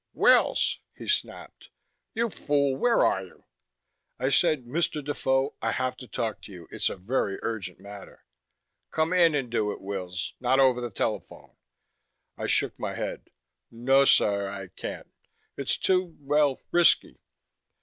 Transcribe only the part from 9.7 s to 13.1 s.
it, Wills! Not over the telephone." I shook my